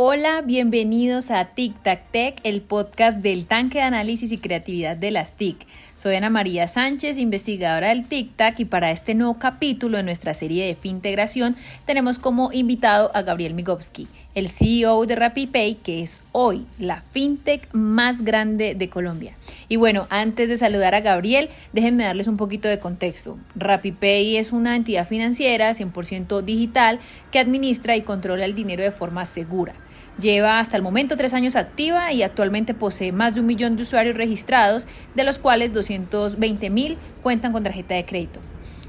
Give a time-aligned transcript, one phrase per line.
[0.00, 5.10] Hola, bienvenidos a Tic Tac Tech, el podcast del tanque de análisis y creatividad de
[5.10, 5.56] las TIC.
[5.96, 10.34] Soy Ana María Sánchez, investigadora del Tic Tac, y para este nuevo capítulo de nuestra
[10.34, 14.06] serie de Fintegración tenemos como invitado a Gabriel Migovsky,
[14.36, 19.34] el CEO de RappiPay, que es hoy la fintech más grande de Colombia.
[19.68, 23.36] Y bueno, antes de saludar a Gabriel, déjenme darles un poquito de contexto.
[23.56, 27.00] RappiPay es una entidad financiera 100% digital
[27.32, 29.74] que administra y controla el dinero de forma segura.
[30.20, 33.82] Lleva hasta el momento tres años activa y actualmente posee más de un millón de
[33.82, 38.40] usuarios registrados, de los cuales 220 mil cuentan con tarjeta de crédito.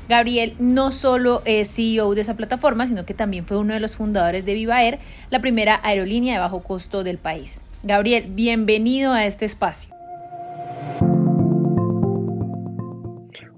[0.10, 3.96] Gabriel no solo es CEO de esa plataforma, sino que también fue uno de los
[3.96, 4.98] fundadores de Viva Air,
[5.30, 7.62] la primera aerolínea de bajo costo del país.
[7.84, 9.94] Gabriel, bienvenido a este espacio.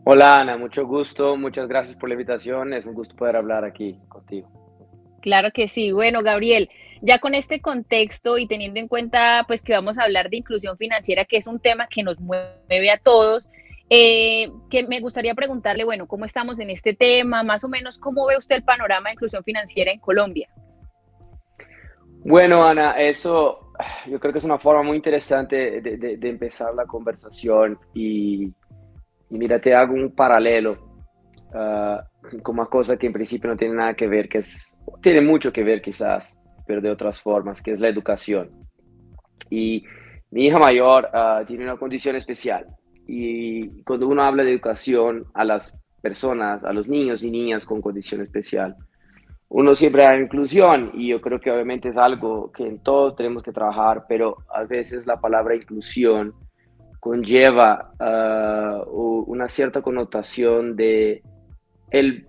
[0.03, 3.97] Hola Ana, mucho gusto, muchas gracias por la invitación, es un gusto poder hablar aquí
[4.09, 4.49] contigo.
[5.21, 5.91] Claro que sí.
[5.91, 6.69] Bueno, Gabriel,
[7.01, 10.77] ya con este contexto y teniendo en cuenta pues que vamos a hablar de inclusión
[10.77, 13.49] financiera, que es un tema que nos mueve a todos,
[13.89, 17.43] eh, que me gustaría preguntarle, bueno, ¿cómo estamos en este tema?
[17.43, 20.47] Más o menos, ¿cómo ve usted el panorama de inclusión financiera en Colombia?
[22.23, 23.71] Bueno, Ana, eso
[24.07, 28.53] yo creo que es una forma muy interesante de, empezar la conversación y,
[29.29, 30.77] mira, te hago un paralelo
[31.53, 34.41] uh, con una cosa que en principio no tiene nada que ver, que
[35.01, 38.49] tiene mucho que ver quizás, pero de otras formas, que es la educación.
[39.49, 39.83] Y
[40.31, 42.65] mi hija mayor ah, tiene una condición especial.
[43.07, 47.81] Y cuando uno habla de educación a las personas, a los niños y niñas con
[47.81, 48.75] condición especial,
[49.53, 53.43] uno siempre da inclusión y yo creo que obviamente es algo que en todos tenemos
[53.43, 56.33] que trabajar, pero a veces la palabra inclusión
[57.01, 61.21] conlleva ah, una cierta connotación de
[61.89, 62.25] el,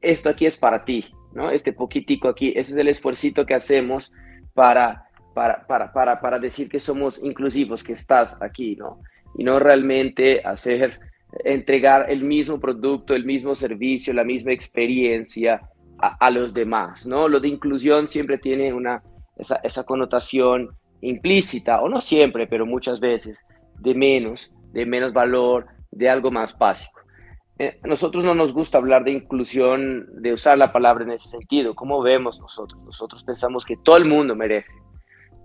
[0.00, 1.50] esto aquí es para ti, ¿no?
[1.50, 4.12] Este poquitico aquí, ese es el esfuerzo que hacemos
[4.54, 9.00] para, para, para, para, para decir que somos inclusivos, que estás aquí, ¿no?
[9.36, 11.00] Y no realmente hacer,
[11.44, 17.28] entregar el mismo producto, el mismo servicio, la misma experiencia a, los demás, ¿no?
[17.28, 19.02] Lo de inclusión siempre tiene una,
[19.38, 20.70] esa, esa connotación
[21.00, 23.38] implícita, o no siempre, pero muchas veces,
[23.78, 27.00] de menos, de menos valor, de algo más básico.
[27.58, 31.74] Eh, nosotros no nos gusta hablar de inclusión, de usar la palabra en ese sentido.
[31.74, 32.82] ¿Cómo vemos nosotros?
[32.82, 34.72] Nosotros pensamos que todo el mundo merece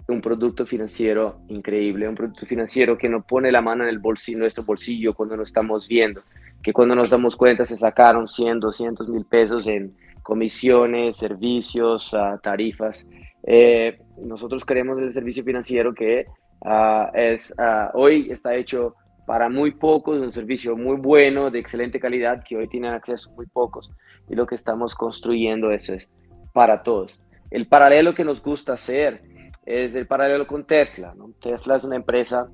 [0.07, 4.39] un producto financiero increíble, un producto financiero que no pone la mano en el bolsillo,
[4.39, 6.21] nuestro bolsillo cuando lo estamos viendo,
[6.63, 13.05] que cuando nos damos cuenta se sacaron 100, 200 mil pesos en comisiones, servicios, tarifas.
[13.43, 16.25] Eh, nosotros queremos el servicio financiero que
[16.65, 18.95] ah, es, ah, hoy está hecho
[19.29, 23.45] para muy pocos, un servicio muy bueno, de excelente calidad, que hoy tienen acceso muy
[23.45, 23.91] pocos.
[24.27, 26.09] Y lo que estamos construyendo eso es
[26.51, 27.21] para todos.
[27.51, 29.21] El paralelo que nos gusta hacer
[29.67, 31.13] es el paralelo con Tesla.
[31.39, 32.47] Tesla es una empresa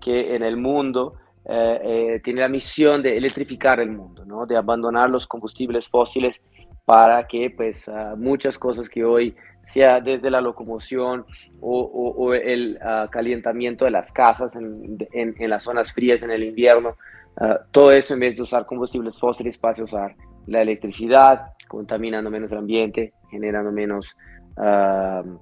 [0.00, 1.14] que en el mundo
[1.46, 4.46] eh, eh, tiene la misión de electrificar el mundo, ¿no?
[4.46, 6.40] de abandonar los combustibles fósiles
[6.84, 9.34] para que pues, ah, muchas cosas que hoy
[9.72, 11.24] sea desde la locomoción
[11.60, 16.96] o, el uh, calentamiento de las casas en, las zonas frías en el invierno.
[17.36, 20.16] Uh, todo eso en vez de usar combustibles fósiles pasa a usar
[20.46, 24.16] la electricidad, contaminando menos el ambiente, generando menos,
[24.56, 25.38] uh,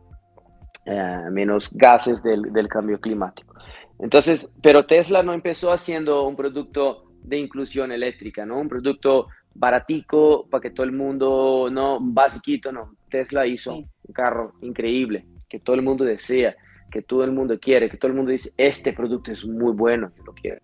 [1.31, 3.55] menos gases del, del cambio climático.
[3.99, 8.61] Entonces, pero Tesla no empezó haciendo un producto de inclusión eléctrica, ¿no?
[8.61, 12.95] Un producto baratico para que todo el mundo, no, basiquito, no.
[13.11, 16.57] Tesla hizo un carro increíble que todo el mundo desea,
[16.91, 20.11] que todo el mundo quiere, que todo el mundo dice, este producto es muy bueno,
[20.17, 20.61] yo lo quiero.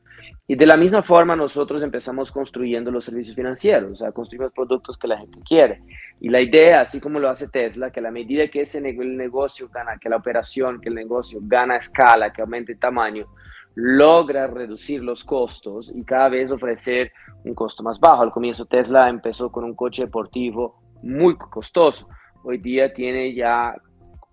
[0.46, 4.96] Y de la misma forma nosotros empezamos construyendo los servicios financieros, o sea, construimos productos
[4.96, 5.82] que la gente quiere.
[6.20, 9.68] Y la idea, así como lo hace Tesla, que a la medida que ese negocio
[9.72, 13.26] gana, que la operación, que el negocio gana escala, que aumente el tamaño,
[13.74, 17.12] logra reducir los costos y cada vez ofrecer
[17.44, 18.22] un costo más bajo.
[18.22, 22.08] Al comienzo Tesla empezó con un coche deportivo muy costoso.
[22.44, 23.74] Hoy día tiene ya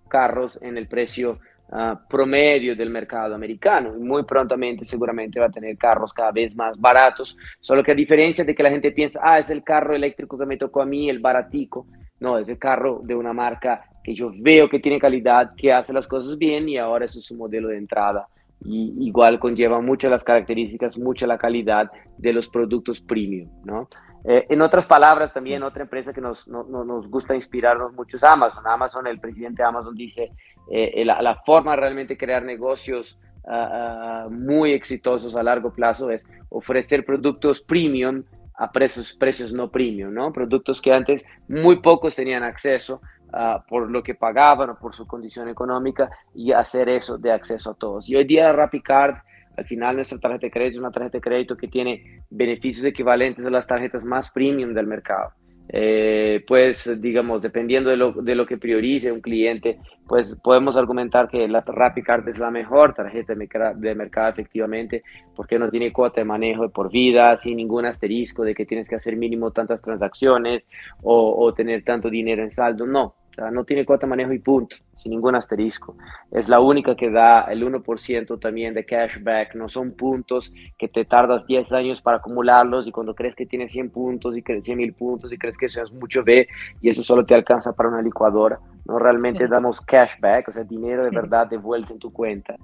[0.09, 1.39] carros en el precio
[1.71, 3.95] ah, promedio del mercado americano.
[3.97, 7.95] Y muy prontamente seguramente va a tener carros cada vez más baratos, solo que a
[7.95, 10.85] diferencia de que la gente piensa, ah, es el carro eléctrico que me tocó a
[10.85, 11.87] mí, el baratico,
[12.19, 15.93] no, es el carro de una marca que yo veo que tiene calidad, que hace
[15.93, 18.27] las cosas bien y ahora eso es su modelo de entrada.
[18.63, 23.89] Y igual conlleva muchas las características, mucha la calidad de los productos premium, ¿no?
[24.23, 28.65] Eh, en otras palabras, también otra empresa que nos, nos gusta inspirarnos mucho es Amazon.
[28.68, 30.31] Amazon, el presidente de Amazon dice,
[30.69, 36.12] eh, la, la, forma de realmente crear negocios ah, ah, muy exitosos a largo plazo
[36.12, 38.23] es ofrecer productos premium
[38.62, 40.31] a precios, precios no premium, ¿no?
[40.31, 43.01] Productos que antes muy pocos tenían acceso
[43.33, 47.71] ah, por lo que pagaban o por su condición económica y hacer eso de acceso
[47.71, 48.07] a todos.
[48.07, 49.15] Y hoy día RappiCard,
[49.57, 53.45] al final nuestra tarjeta de crédito es una tarjeta de crédito que tiene beneficios equivalentes
[53.45, 55.31] a las tarjetas más premium del mercado.
[55.74, 61.30] Eh, pues digamos, dependiendo de lo, de lo, que priorice un cliente, pues podemos argumentar
[61.30, 65.01] que la RappiCard es la mejor tarjeta de mercado, efectivamente,
[65.33, 68.89] porque no tiene cuota de manejo de por vida, sin ningún asterisco de que tienes
[68.89, 70.65] que hacer mínimo tantas transacciones
[71.04, 73.15] o, tener tanto dinero en saldo, no,
[73.54, 75.95] no tiene cuota de manejo y punto sin ningún asterisco.
[76.31, 79.56] Es la única que da el 1% también de cashback.
[79.56, 83.71] No son puntos que te tardas 10 años para acumularlos y cuando crees que tienes
[83.71, 86.48] 100 puntos y crees 100 mil puntos y crees que eso es mucho, ve
[86.81, 88.59] y eso solo te alcanza para una licuadora.
[88.86, 92.56] No realmente damos cashback, o sea, dinero de verdad de vuelta en tu cuenta.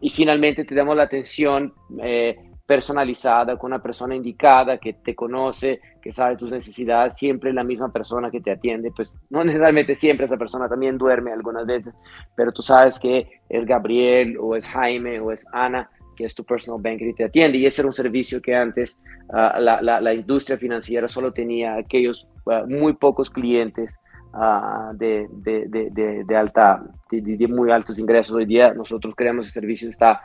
[0.00, 1.72] Y finalmente te damos la atención
[2.02, 2.36] eh,
[2.68, 7.90] personalizada, con una persona indicada que te conoce, que sabe tus necesidades, siempre la misma
[7.90, 11.94] persona que te atiende, pues no necesariamente siempre esa persona también duerme algunas veces,
[12.36, 16.44] pero tú sabes que es Gabriel o es Jaime o es Ana, que es tu
[16.44, 17.56] personal banker y te atiende.
[17.56, 18.98] Y ese era un servicio que antes
[19.32, 23.94] ah, la, la, industria financiera solo tenía aquellos ah, muy pocos clientes
[24.34, 28.34] uh, de, de, de, de, alta, de, muy altos ingresos.
[28.34, 30.20] Hoy día nosotros creamos ese servicio, está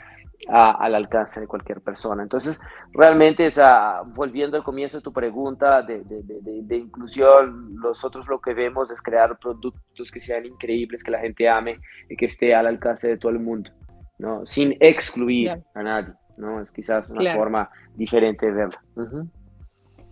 [0.49, 2.23] al alcance de cualquier persona.
[2.23, 2.59] Entonces,
[2.93, 8.91] realmente, esa, volviendo al comienzo de tu pregunta de, de, inclusión, nosotros lo que vemos
[8.91, 11.79] es crear productos que sean increíbles, que la gente ame
[12.09, 13.71] y que esté al alcance de todo el mundo,
[14.17, 14.45] ¿no?
[14.45, 16.13] sin excluir a nadie.
[16.37, 16.61] ¿no?
[16.61, 18.79] Es quizás una forma diferente de verlo.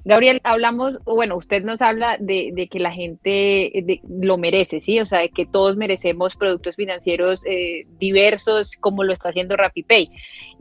[0.03, 5.00] Gabriel, hablamos, bueno, usted nos habla de, que la gente lo merece, ¿sí?
[5.00, 10.09] O sea, de que todos merecemos productos financieros eh, diversos como lo está haciendo RappiPay.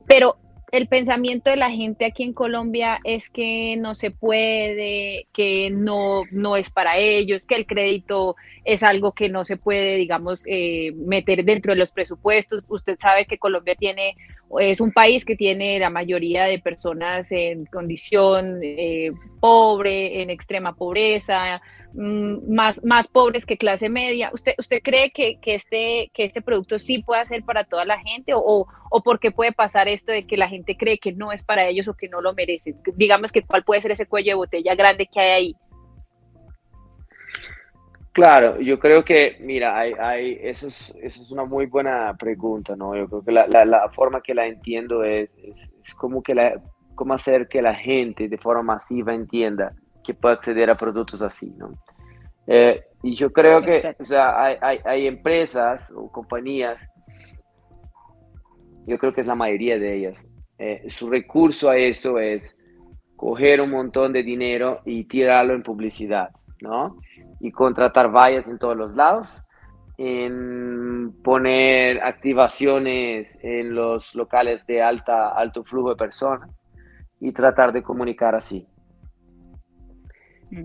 [0.06, 0.36] Pero
[0.72, 6.22] el pensamiento de la gente aquí en Colombia es que no se puede, que no,
[6.30, 10.92] no es para ellos, que el crédito es algo que no se puede, digamos, eh,
[10.94, 12.66] meter dentro de los presupuestos.
[12.68, 14.16] Usted sabe que Colombia tiene,
[14.60, 20.74] es un país que tiene la mayoría de personas en condición eh, pobre, en extrema
[20.74, 21.60] pobreza,
[21.94, 24.30] más, más pobres que clase media.
[24.32, 27.98] ¿Usted, usted cree que, que, este, que este producto sí puede ser para toda la
[27.98, 31.32] gente o, o por qué puede pasar esto de que la gente cree que no
[31.32, 32.76] es para ellos o que no lo merecen?
[32.96, 35.56] Digamos que cuál puede ser ese cuello de botella grande que hay ahí.
[38.12, 42.74] Claro, yo creo que, mira, hay, hay, eso, es, eso es una muy buena pregunta,
[42.74, 42.96] ¿no?
[42.96, 46.34] Yo creo que la, la, la forma que la entiendo es, es, es, como que
[46.34, 46.60] la,
[46.96, 49.74] cómo hacer que la gente de forma masiva entienda
[50.04, 51.72] que puede acceder a productos así, ¿no?
[52.46, 56.78] Eh, y yo creo que, o sea, hay, hay, hay, empresas o compañías,
[58.86, 60.26] yo creo que es la mayoría de ellas,
[60.58, 62.56] eh, su recurso a eso es
[63.16, 66.30] coger un montón de dinero y tirarlo en publicidad,
[66.60, 66.98] ¿no?
[67.38, 69.34] Y contratar vallas en todos los lados,
[69.96, 76.50] en poner activaciones en los locales de alta, alto flujo de personas
[77.20, 78.66] y tratar de comunicar así.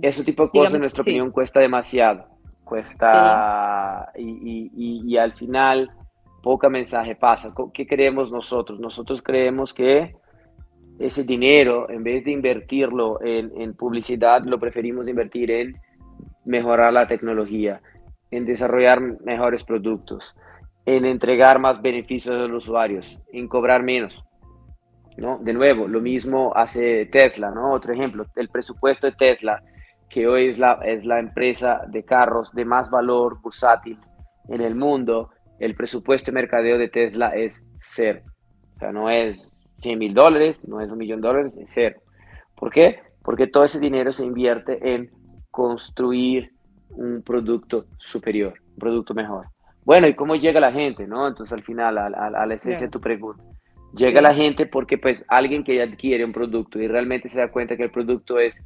[0.01, 2.25] Ese tipo de cosas, en nuestra opinión, cuesta demasiado.
[2.63, 5.91] Cuesta y, y, y, al final
[6.41, 7.53] poca mensaje pasa.
[7.73, 8.79] ¿Qué creemos nosotros?
[8.79, 10.15] Nosotros creemos que
[10.97, 15.75] ese dinero, en vez de invertirlo en, en publicidad, lo preferimos invertir en
[16.45, 17.81] mejorar la tecnología,
[18.31, 20.35] en desarrollar mejores productos,
[20.85, 24.23] en entregar más beneficios a los usuarios, en cobrar menos.
[25.17, 25.37] ¿no?
[25.39, 27.71] De nuevo, lo mismo hace Tesla, ¿no?
[27.71, 29.61] Otro ejemplo, el presupuesto de Tesla
[30.09, 33.99] que hoy es la, es la empresa de carros de más valor bursátil
[34.49, 38.21] en el mundo, el presupuesto de mercadeo de Tesla es cero.
[38.75, 41.99] O sea, no es 100 mil dólares, no es un millón de dólares, es cero.
[42.55, 42.99] ¿Por qué?
[43.23, 45.09] Porque todo ese dinero se invierte en
[45.49, 46.51] construir
[46.89, 49.47] un producto superior, un producto mejor.
[49.83, 51.07] Bueno, ¿y cómo llega la gente?
[51.07, 51.27] ¿no?
[51.27, 53.43] Entonces, al final, a, la esencia de tu pregunta.
[53.95, 57.77] Llega la gente porque, pues, alguien que adquiere un producto y realmente se da cuenta
[57.77, 58.61] que el producto es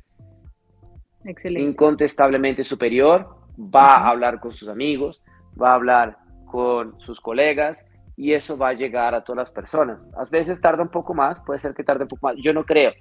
[1.44, 5.24] incontestablemente superior, va a hablar con sus amigos,
[5.62, 7.86] va a hablar con sus colegas
[8.16, 10.00] y eso va a llegar a todas las personas.
[10.18, 12.36] A veces tarda un poco más, puede ser que tarde un poco más.
[12.38, 12.92] Yo no creo.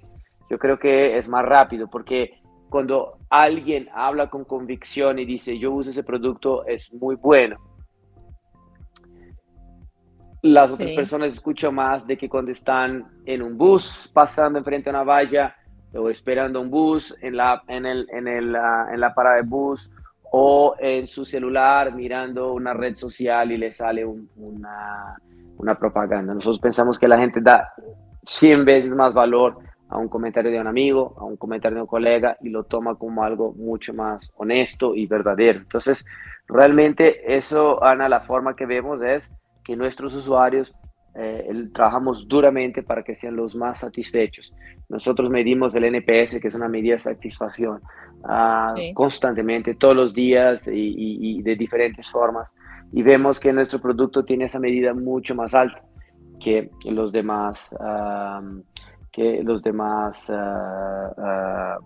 [0.49, 5.71] Yo creo que es más rápido porque cuando alguien habla con convicción y dice yo
[5.71, 7.57] uso ese producto es muy bueno,
[10.41, 14.93] las otras personas escuchan más de que cuando están en un bus pasando enfrente a
[14.93, 15.55] una valla
[15.93, 19.43] o esperando un bus en la, en, el, en, el, ah, en la parada de
[19.43, 19.91] bus
[20.31, 25.17] o en su celular mirando una red social y le sale una,
[25.57, 26.33] una propaganda.
[26.33, 27.73] Nosotros pensamos que la gente da
[28.25, 29.57] 100 veces más valor
[29.89, 32.95] a un comentario de un amigo, a un comentario de un colega y lo toma
[32.95, 35.59] como algo mucho más honesto y verdadero.
[35.59, 36.05] Entonces,
[36.47, 39.27] realmente eso, Ana, la forma que vemos es
[39.63, 40.75] que nuestros usuarios
[41.15, 44.53] eh, trabajamos duramente para que sean los más satisfechos.
[44.87, 47.81] Nosotros medimos el NPS, que es una medida de satisfacción,
[48.23, 52.49] ah, constantemente, todos los días y, de diferentes formas,
[52.91, 55.81] y vemos que nuestro producto tiene esa medida mucho más alta
[56.39, 57.69] que los demás,
[59.19, 61.77] que los demás, ah, ah,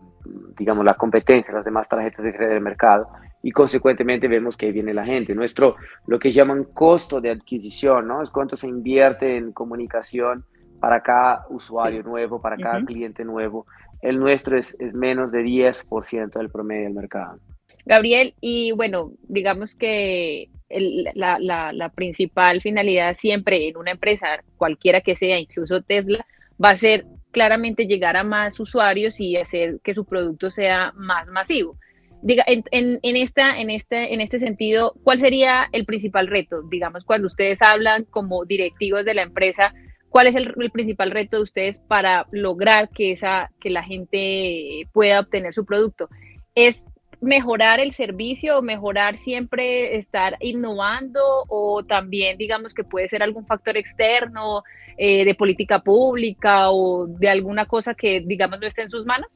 [0.56, 3.08] digamos, la competencia, las demás tarjetas de crédito del mercado
[3.42, 5.34] y consecuentemente vemos que viene la gente.
[5.34, 5.76] Nuestro,
[6.06, 8.22] lo que llaman costo de adquisición, ¿no?
[8.22, 10.46] Es cuánto se invierte en comunicación
[10.80, 13.66] para cada usuario nuevo, para cada cliente nuevo.
[14.04, 17.40] El nuestro es, es menos de 10% del promedio del mercado.
[17.84, 25.02] Gabriel, y bueno, digamos que la, la, la, principal finalidad siempre en una empresa, cualquiera
[25.02, 26.26] que sea, incluso Tesla,
[26.64, 31.30] va a ser claramente llegar a más usuarios y hacer que su producto sea más
[31.30, 31.78] masivo
[32.24, 36.62] diga, en, en, esta, en, este, en este sentido, ¿cuál sería el principal reto?
[36.70, 39.74] Digamos, cuando ustedes hablan como directivos de la empresa,
[40.10, 45.20] ¿cuál es el, principal reto de ustedes para lograr que, esa, que la gente pueda
[45.20, 46.10] obtener su producto?
[46.56, 46.88] ¿Es
[47.24, 53.78] mejorar el servicio, mejorar siempre estar innovando o también digamos que puede ser algún factor
[53.78, 54.62] externo
[54.98, 59.30] eh, de política pública o de alguna cosa que digamos no esté en sus manos?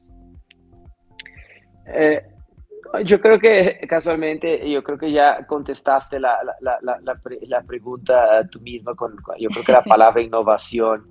[1.86, 2.22] Eh,
[3.04, 8.60] yo creo que casualmente, yo creo que ya contestaste la, la, la, la pregunta tú
[8.60, 11.06] misma con, yo creo que la palabra innovación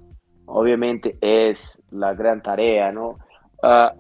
[0.46, 3.18] obviamente es la gran tarea, ¿no?
[3.64, 3.94] Ah,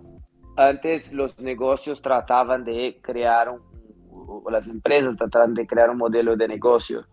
[0.58, 3.62] antes los negocios trataban de crear, un,
[4.10, 7.06] o las empresas trataban de crear un modelo de negocio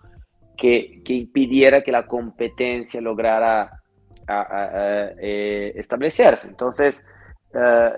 [0.57, 3.83] que, que impidiera que la competencia lograra
[4.27, 6.49] eh, establecerse.
[6.49, 7.07] Entonces,
[7.55, 7.93] ah,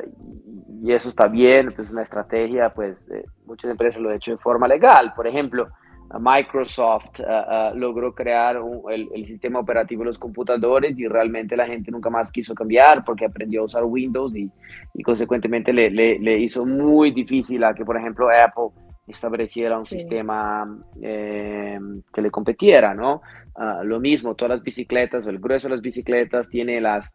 [0.82, 4.38] y eso está bien, pues una estrategia, pues eh, muchas empresas lo han hecho de
[4.38, 5.12] forma legal.
[5.14, 5.68] Por ejemplo,
[6.18, 8.60] Microsoft eh, eh, logró crear
[8.90, 13.04] el, el, sistema operativo de los computadores y realmente la gente nunca más quiso cambiar
[13.04, 14.50] porque aprendió a usar Windows y,
[14.94, 18.68] y consecuentemente le, le, le, hizo muy difícil a que, por ejemplo, Apple
[19.06, 20.66] estableciera un sistema
[21.00, 23.22] que le competiera, ¿no?
[23.54, 27.12] Ah, lo mismo, todas las bicicletas, el grueso de las bicicletas tiene las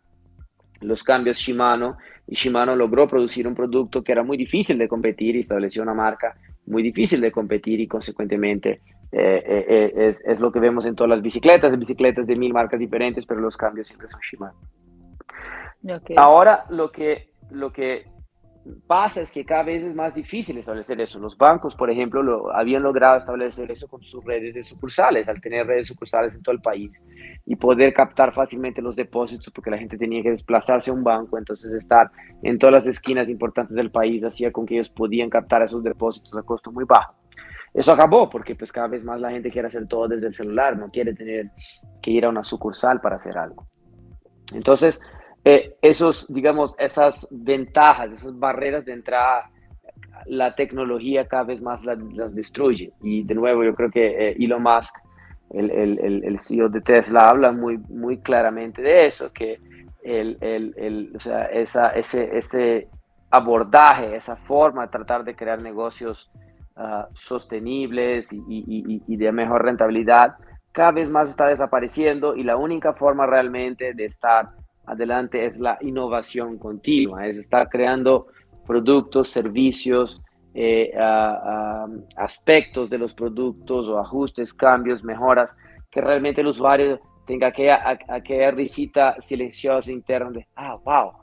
[0.81, 5.35] los cambios Shimano y Shimano logró producir un producto que era muy difícil de competir
[5.35, 10.39] y estableció una marca muy difícil de competir y consecuentemente eh, eh, eh, es, es,
[10.39, 13.87] lo que vemos en todas las bicicletas, bicicletas de mil marcas diferentes, pero los cambios
[13.87, 14.57] siempre son Shimano.
[16.15, 18.05] Ahora lo que, lo que
[18.87, 21.19] pasa es que cada vez es más difícil establecer eso.
[21.19, 25.41] Los bancos, por ejemplo, lo, habían logrado establecer eso con sus redes de sucursales, al
[25.41, 26.91] tener redes sucursales en todo el país
[27.45, 31.37] y poder captar fácilmente los depósitos porque la gente tenía que desplazarse a un banco,
[31.37, 32.11] entonces estar
[32.43, 36.35] en todas las esquinas importantes del país hacía con que ellos podían captar esos depósitos
[36.35, 37.15] a costo muy bajo.
[37.73, 40.77] Eso acabó porque pues cada vez más la gente quiere hacer todo desde el celular,
[40.77, 41.51] no quiere tener
[42.01, 43.65] que ir a una sucursal para hacer algo.
[44.53, 44.99] Entonces,
[45.43, 49.49] eh, esos, digamos, esas ventajas, esas barreras de entrada,
[50.27, 52.93] la tecnología cada vez más las, destruye.
[53.01, 54.95] Y de nuevo, yo creo que eh, Elon Musk,
[55.51, 59.59] el, el, el, CEO de Tesla, habla muy, muy claramente de eso, que
[60.03, 62.87] el, el, o sea, esa, ese, ese
[63.29, 66.31] abordaje, esa forma de tratar de crear negocios
[66.75, 70.35] ah, sostenibles y, y, y, de mejor rentabilidad,
[70.71, 74.49] cada vez más está desapareciendo y la única forma realmente de estar
[74.91, 78.27] adelante es la innovación continua, es estar creando
[78.67, 80.21] productos, servicios,
[80.53, 80.91] eh,
[82.17, 85.57] aspectos de los productos o ajustes, cambios, mejoras,
[85.89, 91.13] que realmente el usuario tenga aquella, aquella risita silenciosa interna de, ah, wow,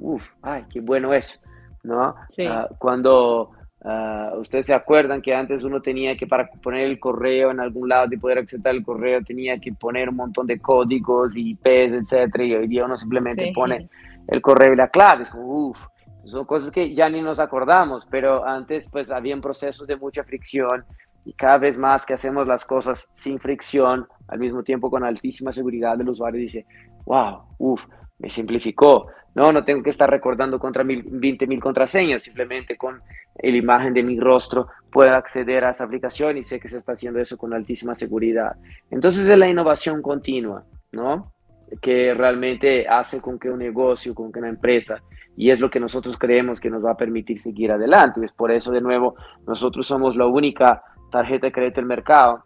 [0.00, 1.38] uff, ay, qué bueno eso,
[1.84, 2.14] ¿no?
[2.48, 3.52] Ah, cuando
[3.84, 7.88] Uh, ustedes se acuerdan que antes uno tenía que para poner el correo en algún
[7.88, 11.92] lado y poder acceder al correo tenía que poner un montón de códigos y IPs,
[11.92, 13.88] etcétera, y hoy día uno simplemente pone
[14.28, 15.74] el correo y la clave, es como
[16.20, 20.84] son cosas que ya ni nos acordamos, pero antes pues habían procesos de mucha fricción
[21.24, 25.52] y cada vez más que hacemos las cosas sin fricción, al mismo tiempo con altísima
[25.52, 26.66] seguridad del usuario dice,
[27.04, 27.84] wow, uff,
[28.18, 29.08] me simplificó.
[29.34, 33.00] No, no tengo que estar recordando contra mil, 20 mil contraseñas, simplemente con
[33.40, 36.92] la imagen de mi rostro puedo acceder a esa aplicación y sé que se está
[36.92, 38.56] haciendo eso con altísima seguridad.
[38.90, 41.32] Entonces es la innovación continua, ¿no?
[41.80, 45.02] Que realmente hace con que un negocio, con que una empresa,
[45.34, 48.20] y es lo que nosotros creemos que nos va a permitir seguir adelante.
[48.22, 49.14] Es por eso, de nuevo,
[49.46, 52.44] nosotros somos la única tarjeta de crédito del mercado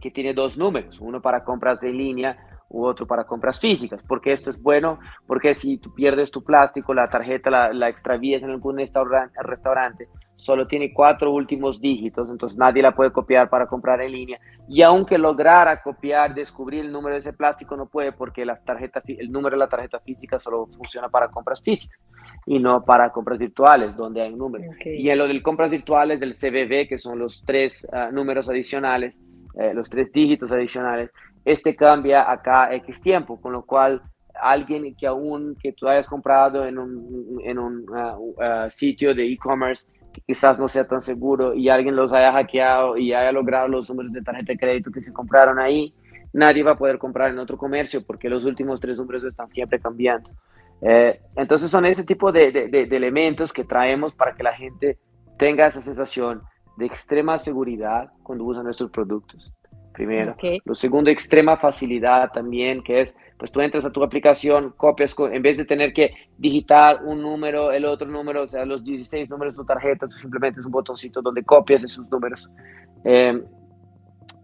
[0.00, 2.36] que tiene dos números, uno para compras en línea
[2.74, 4.02] u otro para compras físicas.
[4.02, 4.98] porque esto es bueno?
[5.26, 10.66] Porque si tú pierdes tu plástico, la tarjeta la, la extravías en algún restaurante, solo
[10.66, 14.40] tiene cuatro últimos dígitos, entonces nadie la puede copiar para comprar en línea.
[14.68, 19.02] Y aunque lograra copiar, descubrir el número de ese plástico, no puede porque la tarjeta,
[19.06, 21.98] el número de la tarjeta física solo funciona para compras físicas
[22.44, 24.64] y no para compras virtuales, donde hay un número.
[24.84, 29.20] Y en lo del compras virtuales, del CBV, que son los tres ah, números adicionales,
[29.58, 31.10] eh, los tres dígitos adicionales,
[31.44, 34.02] este cambia acá X tiempo, con lo cual
[34.40, 39.24] alguien que aún que tú hayas comprado en un, en un uh, uh, sitio de
[39.26, 43.68] e-commerce que quizás no sea tan seguro y alguien los haya hackeado y haya logrado
[43.68, 45.94] los números de tarjeta de crédito que se compraron ahí,
[46.32, 49.78] nadie va a poder comprar en otro comercio porque los últimos tres números están siempre
[49.80, 50.30] cambiando.
[50.80, 54.98] Eh, entonces son ese tipo de, de, de elementos que traemos para que la gente
[55.38, 56.42] tenga esa sensación
[56.76, 59.52] de extrema seguridad cuando usa nuestros productos
[59.94, 60.36] primero.
[60.64, 65.40] Lo segundo, extrema facilidad también, que es, pues tú entras a tu aplicación, copias, en
[65.40, 69.54] vez de tener que digitar un número, el otro número, o sea, los 16 números
[69.54, 72.50] de tu tarjeta, simplemente es un botoncito donde copias esos números.
[73.04, 73.42] Em,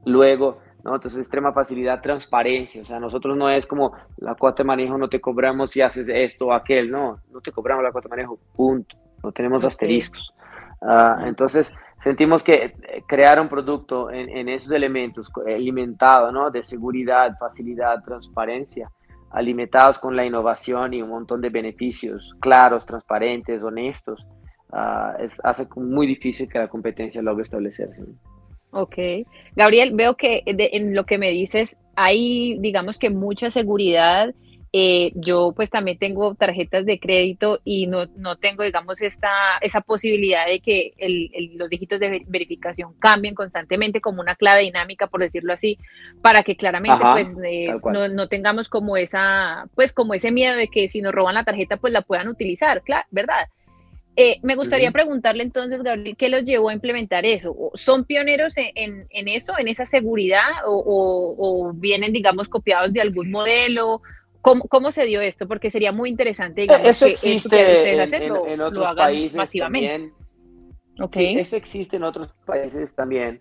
[0.06, 0.94] luego, ¿no?
[0.94, 5.08] Entonces, extrema facilidad, transparencia, o sea, nosotros no es como la cuota de manejo, no
[5.08, 8.38] te cobramos si haces esto o aquel, no, no te cobramos la cuota de manejo,
[8.54, 10.32] punto, no tenemos asteriscos.
[10.80, 16.50] Ah, entonces, sentimos que eh, crear un producto en, esos elementos alimentado ¿no?
[16.50, 18.90] de seguridad, facilidad, transparencia,
[19.30, 24.26] alimentados con la innovación y un montón de beneficios claros, transparentes, honestos,
[24.72, 28.02] uh, es, hace muy difícil que la competencia logre establecerse.
[28.72, 28.96] Ok.
[29.54, 34.34] Gabriel, veo que en lo que me dices hay, digamos que mucha seguridad
[34.72, 39.80] eh, yo pues también tengo tarjetas de crédito y no, no tengo, digamos, esta, esa
[39.80, 40.92] posibilidad de que
[41.56, 45.76] los dígitos de verificación cambien constantemente como una clave dinámica, por decirlo así,
[46.22, 50.68] para que claramente pues eh, no, no, tengamos como esa, pues como ese miedo de
[50.68, 53.48] que si nos roban la tarjeta pues la puedan utilizar, claro, ¿verdad?
[54.16, 57.56] Eh, me gustaría preguntarle entonces, Gabriel, ¿qué los llevó a implementar eso?
[57.74, 63.30] ¿Son pioneros en, en, eso, en esa seguridad, o, o, vienen, digamos, copiados de algún
[63.30, 64.02] modelo?
[64.42, 65.46] ¿Cómo, ¿Cómo, se dio esto?
[65.46, 70.12] Porque sería muy interesante, digamos, eso existe en, otros países masivamente.
[70.96, 71.38] También.
[71.38, 73.40] eso existe en otros países también.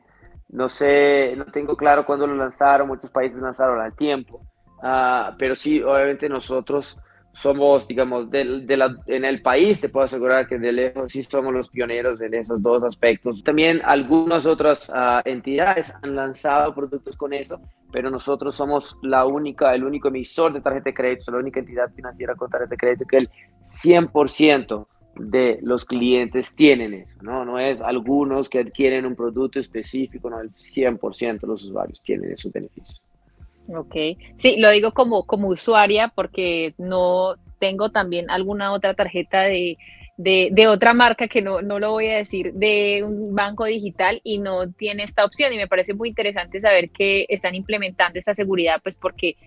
[0.49, 4.41] No sé, no tengo claro cuándo lo lanzaron, muchos países lanzaron al tiempo,
[4.81, 6.97] uh, pero sí, obviamente nosotros
[7.33, 11.23] somos, digamos, de, de la, en el país, te puedo asegurar que de lejos sí
[11.23, 13.43] somos los pioneros en esos dos aspectos.
[13.43, 17.61] También algunas otras uh, entidades han lanzado productos con eso,
[17.91, 21.91] pero nosotros somos la única, el único emisor de tarjeta de crédito, la única entidad
[21.93, 23.29] financiera con tarjeta de crédito que el
[23.65, 27.43] 100% de los clientes tienen eso, ¿no?
[27.43, 32.31] No es algunos que adquieren un producto específico, no, el 100% de los usuarios tienen
[32.31, 33.03] esos beneficios.
[33.75, 33.95] Ok,
[34.37, 39.77] sí, lo digo como, como usuaria porque no tengo también alguna otra tarjeta de
[40.19, 44.39] de, otra marca que no, no lo voy a decir, de un banco digital y
[44.39, 45.53] no tiene esta opción.
[45.53, 49.37] Y me parece muy interesante saber que están implementando esta seguridad, pues porque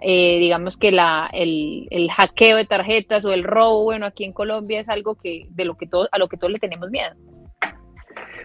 [0.00, 4.32] eh, digamos que la, el, el, hackeo de tarjetas o el robo, bueno, aquí en
[4.32, 7.16] Colombia es algo que de lo que todos, a lo que todos le tenemos miedo.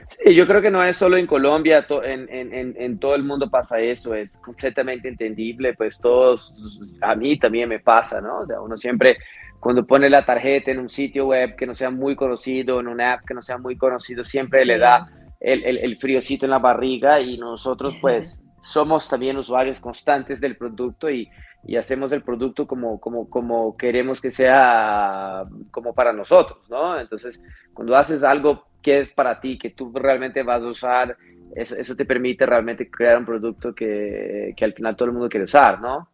[0.08, 3.50] Sí, yo creo que no es solo en Colombia, en, en, en, todo el mundo
[3.50, 6.54] pasa eso, es completamente entendible, pues todos,
[7.02, 8.40] a mí también me pasa, ¿no?
[8.40, 9.18] O sea, uno siempre
[9.60, 13.14] cuando pone la tarjeta en un sitio web que no sea muy conocido, en una
[13.14, 15.08] app que no sea muy conocido, siempre le da
[15.40, 20.58] el, el, el friocito en la barriga y nosotros pues somos también usuarios constantes del
[20.58, 21.30] producto y,
[21.64, 27.00] y, hacemos el producto como, como, como queremos que sea como para nosotros, ¿no?
[27.00, 27.42] Entonces,
[27.74, 31.18] cuando haces algo que es para ti, que tú realmente vas a usar,
[31.56, 35.82] eso, te permite realmente crear un producto que, al final todo el mundo quiere usar,
[35.82, 36.08] ¿no?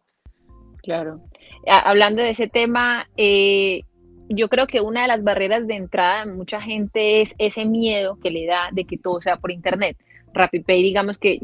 [0.78, 1.20] Claro.
[1.66, 3.82] Hablando de ese tema, eh,
[4.30, 8.18] yo creo que una de las barreras de entrada de mucha gente es ese miedo
[8.18, 9.98] que le da de que todo sea por internet.
[10.32, 11.40] RappiPay, digamos que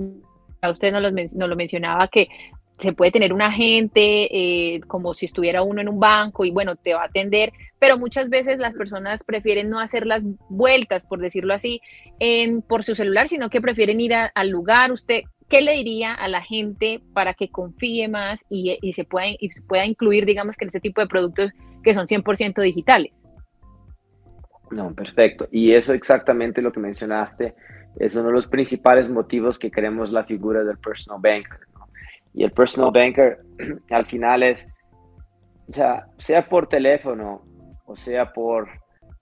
[0.63, 2.29] a usted no lo, lo mencionaba, que
[2.79, 6.77] se puede tener un agente eh, como si estuviera uno en un banco y bueno,
[6.77, 11.19] te va a atender, pero muchas veces las personas prefieren no hacer las vueltas, por
[11.19, 11.81] decirlo así,
[12.21, 14.93] en, por su celular, sino que prefieren ir al lugar.
[14.93, 19.51] Usted, ¿qué le diría a la gente para que confíe más y, se, pueda, y
[19.51, 23.13] se pueda incluir, digamos, que en ese tipo de productos que son 100% digitales?
[24.71, 25.49] No, perfecto.
[25.51, 27.55] Y eso exactamente lo que mencionaste
[27.99, 31.61] es uno de los principales motivos que queremos la figura del personal banker.
[32.39, 33.39] Y el personal banker
[33.91, 34.65] al final es,
[35.69, 37.43] o sea, sea por teléfono
[37.85, 38.69] o sea por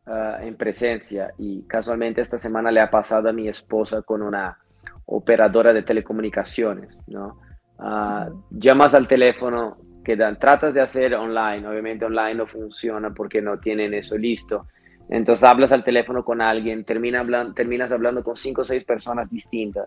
[0.04, 1.32] ah, en presencia.
[1.38, 4.58] Y casualmente esta semana le ha pasado a mi esposa con una
[5.06, 7.40] operadora de telecomunicaciones, ¿no?
[7.78, 13.58] ah, llamas al teléfono, que tratas de hacer online, obviamente online no funciona porque no
[13.58, 14.66] tienen eso listo.
[15.08, 19.30] Entonces hablas al teléfono con alguien, termina hablando, terminas hablando con cinco o seis personas
[19.30, 19.86] distintas.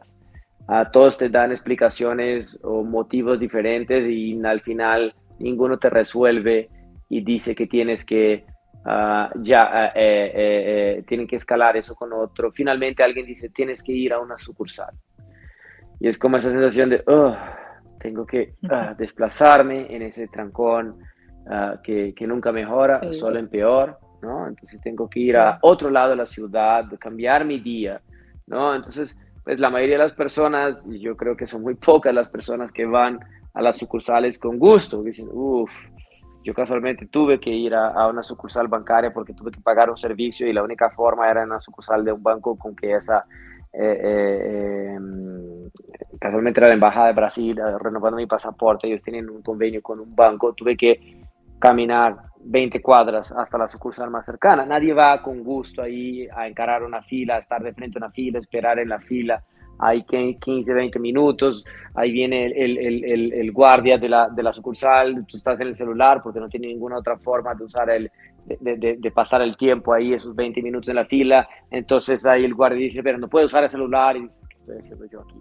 [0.71, 6.69] A todos te dan explicaciones o motivos diferentes y al final ninguno te resuelve
[7.09, 8.45] y dice que tienes que
[8.85, 12.51] ah, ya eh, eh, eh, tienen que escalar eso con otro.
[12.51, 14.93] Finalmente alguien dice tienes que ir a una sucursal.
[15.99, 17.35] Y es como esa sensación de, oh,
[17.99, 20.99] tengo que ah, desplazarme en ese trancón
[21.49, 24.47] ah, que, que, nunca mejora, solo empeora, ¿no?
[24.47, 28.01] Entonces tengo que ir a otro lado de la ciudad, cambiar mi día,
[28.45, 28.75] ¿no?
[28.75, 29.17] Entonces,
[29.49, 32.71] pues la mayoría de las personas, y yo creo que son muy pocas las personas
[32.71, 33.19] que van
[33.55, 35.71] a las sucursales con gusto, dicen, uff,
[36.43, 40.47] yo casualmente tuve que ir a, una sucursal bancaria porque tuve que pagar un servicio
[40.47, 43.25] y la única forma era en una sucursal de un banco con que esa,
[43.73, 45.71] eh, eh, em,
[46.19, 49.99] casualmente era la Embajada de Brasil, eh, renovando mi pasaporte, ellos tienen un convenio con
[49.99, 51.23] un banco, tuve que
[51.57, 52.17] caminar
[52.49, 54.65] 20 cuadras hasta la sucursal más cercana.
[54.65, 58.11] Nadie va con gusto ahí a encarar una fila, a estar de frente a una
[58.11, 59.43] fila, esperar en la fila.
[59.77, 64.51] Hay 15, 20 minutos, ahí viene el, el, el, el guardia de la, de la,
[64.51, 68.11] sucursal, tú estás en el celular porque no tiene ninguna otra forma de usar el,
[68.45, 72.43] de, de, de, pasar el tiempo ahí, esos 20 minutos en la fila, entonces ahí
[72.43, 75.39] el guardia dice, pero no puedo usar el celular, y ¿qué estoy haciendo yo aquí?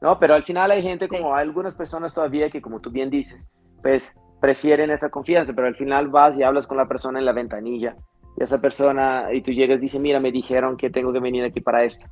[0.00, 3.10] No, pero al final hay gente como hay algunas personas todavía que como tú bien
[3.10, 3.38] dices,
[3.82, 7.32] pues prefieren esa confianza, pero al final vas y hablas con la persona en la
[7.32, 7.96] ventanilla
[8.36, 11.44] y esa persona, y tú llegas y dices, mira, me dijeron que tengo que venir
[11.44, 12.06] aquí para esto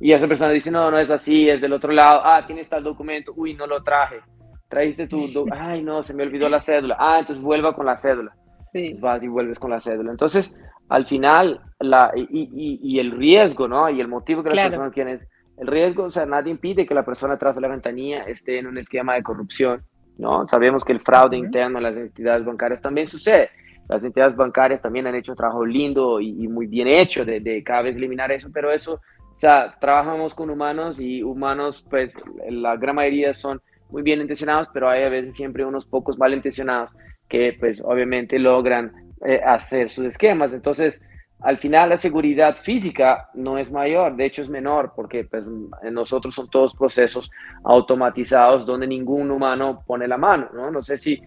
[0.00, 2.20] y esa persona dice, no, no es así, es del otro lado.
[2.24, 3.32] Ah, tienes tal documento.
[3.36, 4.20] Uy, no lo traje.
[4.68, 5.46] Trajiste tu...
[5.52, 6.96] Ay, no, se me olvidó la cédula.
[6.98, 8.32] Ah, entonces vuelva con la cédula.
[8.72, 8.98] Sí.
[9.00, 10.10] vas y vuelves con la cédula.
[10.10, 10.54] Entonces,
[10.88, 13.88] al final, la, y, y, y el riesgo, ¿no?
[13.88, 15.28] Y el motivo que la persona tiene es...
[15.56, 18.68] El riesgo, o sea, nadie impide que la persona tras de la ventanilla esté en
[18.68, 19.82] un esquema de corrupción,
[20.18, 20.46] ¿no?
[20.46, 23.50] Sabemos que el fraude interno en las entidades bancarias también sucede.
[23.88, 27.40] Las entidades bancarias también han hecho un trabajo lindo y, y muy bien hecho de,
[27.40, 29.00] de cada vez eliminar eso, pero eso
[29.38, 32.12] o sea, trabajamos con humanos y humanos, pues
[32.50, 36.34] la gran mayoría son muy bien intencionados, pero hay a veces siempre unos pocos mal
[36.34, 36.92] intencionados
[37.28, 38.92] que pues obviamente logran
[39.24, 40.52] eh, hacer sus esquemas.
[40.52, 41.00] Entonces,
[41.40, 45.46] al final la seguridad física no es mayor, de hecho es menor, porque pues
[45.90, 47.30] nosotros son todos procesos
[47.64, 50.70] automatizados donde ningún humano pone la mano, ¿no?
[50.70, 51.20] No sé si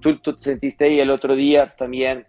[0.00, 2.26] tú, tú te sentiste ahí el otro día también,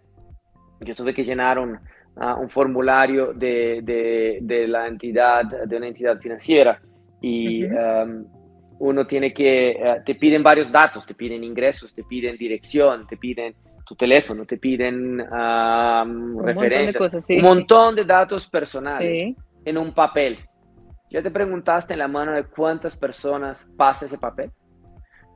[0.80, 1.78] yo tuve que llenar un,
[2.16, 6.80] un formulario de, de, de, la entidad, de una entidad financiera
[7.20, 8.26] y um,
[8.80, 13.16] uno tiene que, eh, te piden varios datos, te piden ingresos, te piden dirección, te
[13.16, 20.38] piden tu teléfono, te piden um, referencias, un montón de datos personales en un papel.
[21.10, 24.50] ¿Ya te preguntaste en la mano de cuántas personas pasa ese papel?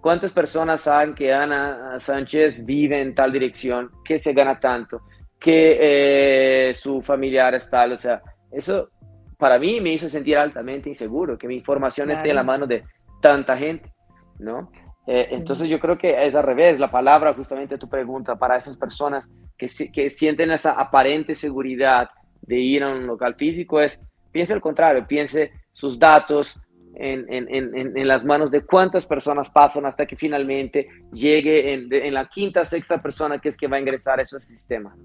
[0.01, 5.03] ¿Cuántas personas saben que Ana Sánchez vive en tal dirección, que se gana tanto?
[5.39, 8.91] que eh, su familiar está, o sea, eso
[9.39, 12.85] para mí me hizo sentir altamente inseguro, que mi información esté en la mano de
[13.21, 13.93] tanta gente,
[14.39, 14.71] ¿no?
[15.07, 18.77] Eh, entonces yo creo que es al revés, la palabra justamente tu pregunta para esas
[18.77, 19.25] personas
[19.57, 22.11] que, que sienten esa aparente seguridad
[22.43, 24.01] de ir a un local físico es,
[24.33, 26.61] piense al contrario, piense sus datos,
[26.99, 32.15] en, en, en, en, las manos de cuántas personas pasan hasta que finalmente llegue en,
[32.15, 34.97] la quinta, sexta persona que es que va a ingresar a ese sistema.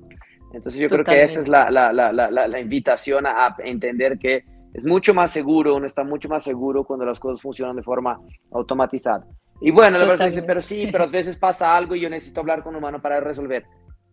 [0.54, 4.84] Entonces yo creo que esa es la, la, la, la, invitación a entender que es
[4.86, 8.20] mucho más seguro, uno está mucho más seguro cuando las cosas funcionan de forma
[8.52, 9.26] automatizada.
[9.62, 12.40] Y bueno, la persona dice, pero sí, pero a veces pasa algo y yo necesito
[12.40, 13.64] hablar con un humano para resolver.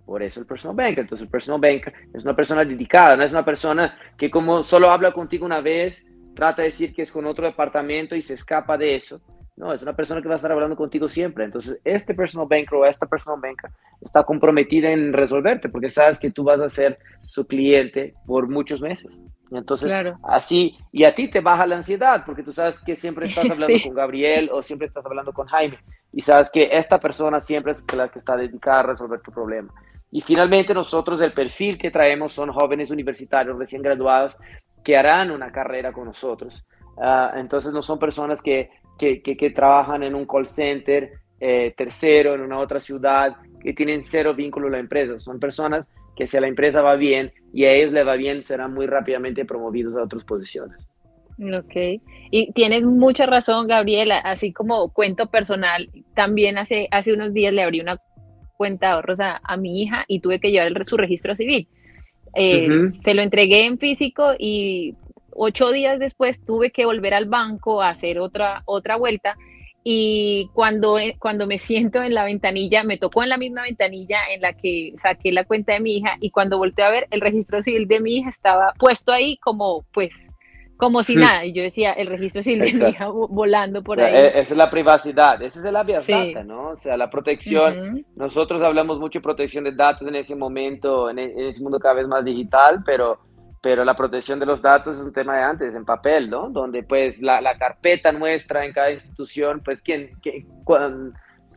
[0.04, 1.00] Por eso el personal banker.
[1.00, 4.90] Entonces el personal banker es una persona dedicada, no es una persona que como solo
[4.90, 8.76] habla contigo una vez trata de decir que es con otro departamento y se escapa
[8.76, 9.20] de eso.
[9.58, 11.44] No, es una persona que va a estar hablando contigo siempre.
[11.44, 16.30] Entonces, este personal banker o esta personal banker está comprometida en resolverte porque sabes que
[16.30, 19.10] tú vas a ser su cliente por muchos meses.
[19.50, 19.92] Entonces,
[20.22, 23.76] así, y a ti te baja la ansiedad porque tú sabes que siempre estás hablando
[23.82, 25.78] con Gabriel o siempre estás hablando con Jaime
[26.12, 29.74] y sabes que esta persona siempre es la que está dedicada a resolver tu problema.
[30.12, 34.36] Y finalmente nosotros el perfil que traemos son jóvenes universitarios recién graduados
[34.84, 36.64] que harán una carrera con nosotros.
[37.00, 42.34] Ah, entonces no son personas que, que, que, trabajan en un call center eh, tercero
[42.34, 45.18] en una otra ciudad, que tienen cero vínculo a la empresa.
[45.18, 48.42] Son personas que si a la empresa va bien y a ellos le va bien,
[48.42, 50.76] serán muy rápidamente promovidos a otras posiciones.
[51.40, 57.52] Ok, y tienes mucha razón, Gabriela, así como cuento personal, también hace, hace unos días
[57.52, 57.98] le abrí una
[58.56, 61.68] cuenta de ahorros a, a mi hija y tuve que llevar el, su registro civil.
[62.34, 64.94] Eh, se lo entregué en físico y
[65.38, 69.36] ocho días después tuve que volver al banco a hacer otra, otra vuelta
[69.90, 74.18] y cuando, eh, cuando me siento en la ventanilla, me tocó en la misma ventanilla
[74.30, 77.20] en la que saqué la cuenta de mi hija y cuando volteé a ver, el
[77.20, 80.28] registro civil de mi hija estaba puesto ahí como, pues,
[80.76, 81.44] como si nada.
[81.44, 84.14] Y yo decía, el registro civil de mi hija volando por ahí.
[84.14, 86.00] E, esa es la privacidad, esa es la vía
[86.44, 86.70] ¿no?
[86.72, 88.04] O sea, la protección.
[88.14, 91.78] Nosotros hablamos mucho de protección de datos en ese momento, en, e, en ese mundo
[91.78, 93.18] cada vez más digital, pero
[93.60, 96.48] pero la protección de los datos es un tema de antes, en papel, ¿no?
[96.48, 100.46] Donde pues la, la carpeta nuestra en cada institución, pues ¿quién, quién,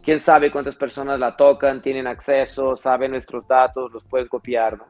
[0.04, 4.86] quién sabe cuántas personas la tocan, tienen acceso, saben nuestros datos, los pueden copiar, ¿no?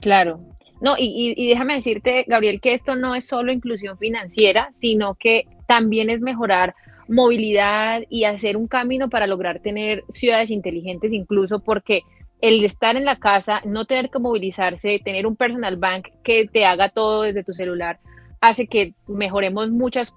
[0.00, 0.40] Claro.
[0.80, 5.44] No, y, y, déjame decirte, Gabriel, que esto no es solo inclusión financiera, sino que
[5.66, 6.74] también es mejorar
[7.06, 12.02] movilidad y hacer un camino para lograr tener ciudades inteligentes, incluso porque
[12.40, 16.64] el estar en la casa, no tener que movilizarse, tener un personal bank que te
[16.64, 17.98] haga todo desde tu celular,
[18.40, 20.14] hace que mejoremos muchas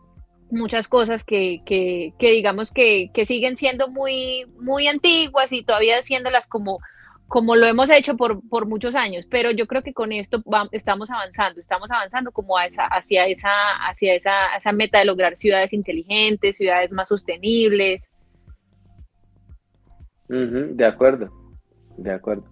[0.50, 5.98] muchas cosas que, que, que digamos que, que, siguen siendo muy, muy antiguas y todavía
[5.98, 6.80] haciéndolas como,
[7.28, 11.10] como lo hemos hecho por, por muchos años, pero yo creo que con esto estamos
[11.10, 13.50] avanzando, estamos avanzando como esa, hacia, esa,
[13.88, 18.12] hacia esa, esa meta de lograr ciudades inteligentes, ciudades más sostenibles.
[20.28, 21.43] de acuerdo.
[21.98, 22.44] De acuerdo.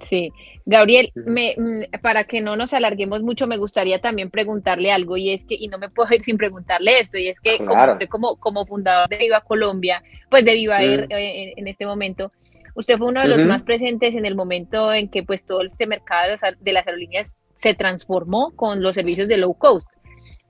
[0.00, 0.32] Sí,
[0.64, 5.30] Gabriel, me, mm, para que no nos alarguemos mucho, me gustaría también preguntarle algo y
[5.30, 8.08] es que, y no me puedo ir sin preguntarle esto, y es que como usted
[8.08, 12.32] como, como fundador de Viva Colombia, pues de Viva Air eh, en, este momento,
[12.74, 15.86] usted fue uno de los más presentes en el momento en que pues todo este
[15.86, 19.86] mercado de las aerolíneas se transformó con los servicios de low cost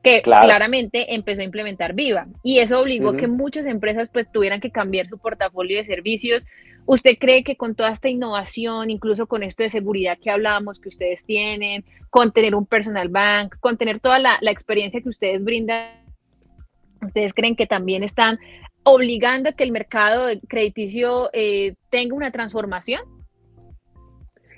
[0.03, 2.27] que claramente empezó a implementar Viva.
[2.43, 6.45] Y eso obligó que muchas empresas pues tuvieran que cambiar su portafolio de servicios
[6.85, 10.89] ¿Usted cree que con toda esta innovación, incluso con esto de seguridad que hablábamos que
[10.89, 15.91] ustedes tienen, con tener un personal bank, con tener toda la, experiencia que ustedes brindan,
[17.01, 18.39] ustedes creen que también están
[18.83, 23.03] obligando a que el mercado crediticio eh, tenga una transformación?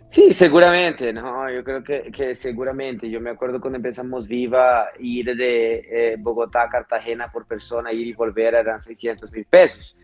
[0.08, 3.10] Sí, seguramente, no, yo creo que, seguramente.
[3.10, 8.06] Yo me acuerdo cuando empezamos Viva, ir de eh, Bogotá a Cartagena por persona, ir
[8.06, 9.96] y volver eran 600 mil pesos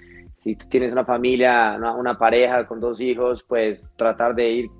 [0.42, 4.70] si tú tienes una familia, una, pareja con dos hijos, pues tratar de ir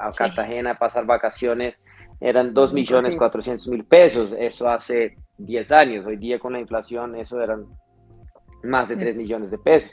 [0.00, 1.78] a Cartagena a pasar vacaciones
[2.20, 4.34] eran 2 millones 400 mil pesos.
[4.38, 6.06] Eso hace 10 años.
[6.06, 7.66] Hoy día con la inflación eso eran
[8.62, 9.92] más de 3 millones de pesos.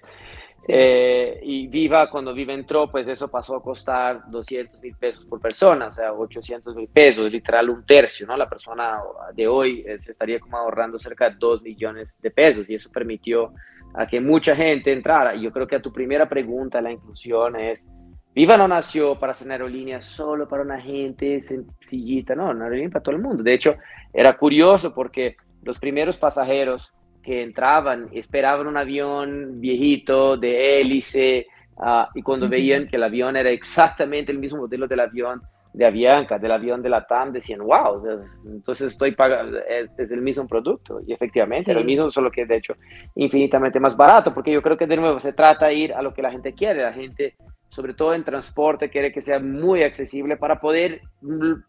[0.67, 5.41] Eh, y Viva, cuando Viva entró, pues eso pasó a costar 200 mil pesos por
[5.41, 8.37] persona, o sea, 800 mil pesos, literal un tercio, ¿no?
[8.37, 8.99] La persona
[9.33, 12.91] de hoy eh, se estaría como ahorrando cerca de 2 millones de pesos y eso
[12.91, 13.53] permitió
[13.93, 15.35] a que mucha gente entrara.
[15.35, 17.85] Y yo creo que a tu primera pregunta, la inclusión es,
[18.33, 22.89] Viva no nació para ser una aerolínea solo para una gente sencillita, no, una aerolínea
[22.89, 23.43] para todo el mundo.
[23.43, 23.75] De hecho,
[24.13, 32.09] era curioso porque los primeros pasajeros que entraban esperaban un avión viejito de hélice ah,
[32.15, 35.41] y cuando veían que el avión era exactamente el mismo modelo del avión
[35.73, 38.03] de Avianca, del avión de la TAM, decían, wow,
[38.45, 40.99] entonces estoy pagando, es, el mismo producto.
[41.05, 42.75] Y efectivamente, era el mismo, solo que de hecho
[43.15, 46.13] infinitamente más barato, porque yo creo que de nuevo se trata de ir a lo
[46.13, 46.83] que la gente quiere.
[46.83, 47.35] La gente,
[47.69, 51.01] sobre todo en transporte, quiere que sea muy accesible para poder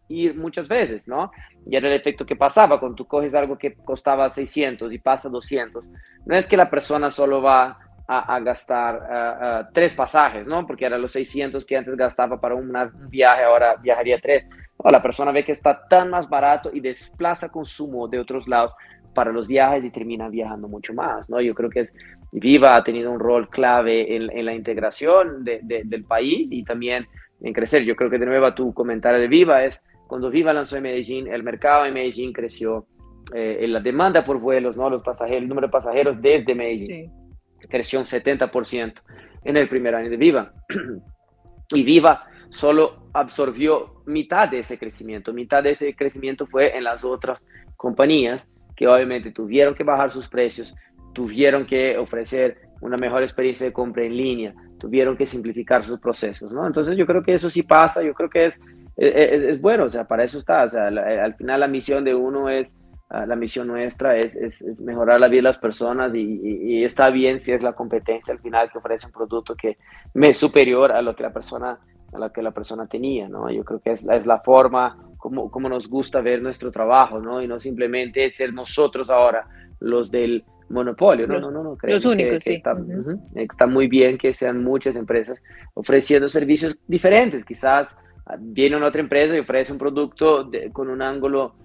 [0.08, 1.30] ir muchas veces, ¿no?
[1.66, 5.28] Y era el efecto que pasaba cuando tú coges algo que costaba 600 y pasa
[5.28, 5.86] 200.
[6.26, 7.78] No es que la persona solo va
[8.20, 10.66] a, gastar tres pasajes, ¿no?
[10.66, 12.72] Porque eran los 600 que antes gastaba para un
[13.08, 14.44] viaje, ahora viajaría tres.
[14.84, 18.74] la persona ve que está tan más barato y desplaza consumo de otros lados
[19.14, 21.40] para los viajes y termina viajando mucho más, ¿no?
[21.40, 21.92] Yo creo que es,
[22.32, 27.06] Viva ha tenido un rol clave en, la integración del país y también
[27.42, 27.84] en crecer.
[27.84, 31.26] Yo creo que de nuevo tu comentario de Viva es, cuando Viva lanzó en Medellín,
[31.28, 32.86] el mercado de Medellín creció,
[33.34, 34.88] eh, en la demanda por vuelos, ¿no?
[34.88, 36.86] Los pasajeros, el número de pasajeros desde Medellín.
[36.86, 37.21] Sí
[37.68, 38.94] creció un 70%
[39.44, 40.52] en el primer año de Viva.
[41.70, 45.32] y Viva solo absorbió mitad de ese crecimiento.
[45.32, 47.42] Mitad de ese crecimiento fue en las otras
[47.76, 48.46] compañías
[48.76, 50.74] que obviamente tuvieron que bajar sus precios,
[51.12, 56.52] tuvieron que ofrecer una mejor experiencia de compra en línea, tuvieron que simplificar sus procesos,
[56.52, 56.66] ¿no?
[56.66, 58.60] Entonces yo creo que eso sí pasa, yo creo que es,
[58.96, 62.14] es, es bueno, o sea, para eso está, o sea, al final la misión de
[62.14, 62.74] uno es
[63.14, 67.40] Ah, la misión nuestra es, es, mejorar la vida de las personas y, está bien
[67.40, 69.76] si es la competencia al final que ofrece un producto que
[70.14, 71.78] es superior a lo que la persona
[72.10, 73.50] a lo que la persona tenía, ¿no?
[73.50, 77.42] Yo creo que es, es la forma como, como nos gusta ver nuestro trabajo, ¿no?
[77.42, 79.46] Y no simplemente ser nosotros ahora
[79.80, 82.54] los del monopolio, no, no, no, no, los únicos, sí.
[82.54, 82.72] está,
[83.34, 85.38] está, muy bien que sean muchas empresas
[85.74, 87.94] ofreciendo servicios diferentes, quizás
[88.24, 91.56] ah, viene una otra empresa y ofrece un producto con un ángulo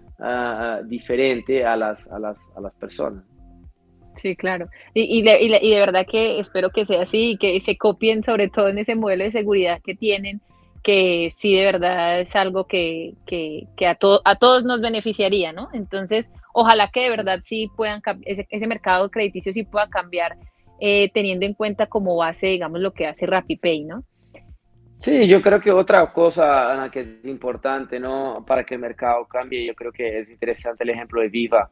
[0.86, 3.24] diferente a las, a las, a las personas.
[4.18, 4.68] Sí, claro.
[4.94, 8.80] Y, de, verdad que espero que sea así y que se copien sobre todo en
[8.80, 10.42] ese modelo de seguridad que tienen,
[10.84, 13.14] que sí de verdad es algo que,
[13.86, 15.70] a, a todos nos beneficiaría, ¿no?
[15.74, 20.36] Entonces, ojalá que de verdad sí puedan, ese, ese mercado crediticio sí pueda cambiar
[20.80, 24.04] eh, teniendo en cuenta como base, digamos, lo que hace RappiPay, ¿no?
[24.98, 28.44] Sí, yo creo que otra cosa Ana, que es importante ¿no?
[28.46, 31.70] para que el mercado cambie, yo creo que es interesante el ejemplo de Viva.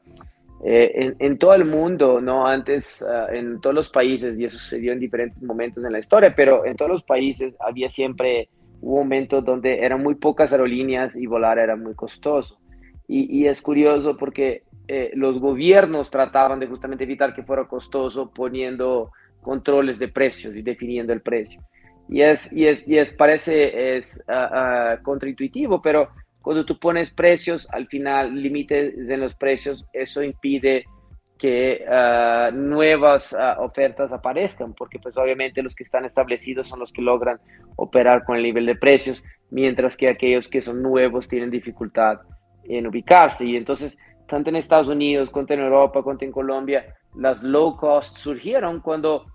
[0.63, 2.47] Eh, en, todo el mundo, ¿no?
[2.47, 6.33] Antes, ah, en todos los países, y eso sucedió en diferentes momentos en la historia,
[6.33, 8.49] pero en todos los países había siempre
[8.81, 12.57] un momento donde eran muy pocas aerolíneas y volar era muy costoso.
[13.07, 18.31] Y, y es curioso porque eh, los gobiernos trataban de justamente evitar que fuera costoso
[18.31, 19.11] poniendo
[19.41, 21.61] controles de precios y definiendo el precio.
[22.08, 26.10] Y es, y es, y es parece es, uh, contraintuitivo, pero
[26.41, 30.86] cuando tú pones precios, al final límites en los precios, eso impide
[31.38, 37.02] que ah, nuevas ofertas aparezcan, porque pues obviamente los que están establecidos son los que
[37.02, 37.39] logran
[37.76, 42.20] operar con el nivel de precios, mientras que aquellos que son nuevos tienen dificultad
[42.63, 43.46] en ubicarse.
[43.46, 48.18] Y entonces, tanto en Estados Unidos, como en Europa, como en Colombia, las low cost
[48.18, 49.26] surgieron cuando